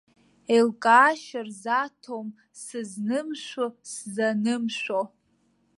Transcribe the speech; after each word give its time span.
Еилкаашьа 0.53 1.41
рзаҭом 1.47 2.27
сызнымшәо 2.61 3.65
сзанымшәо. 3.91 5.01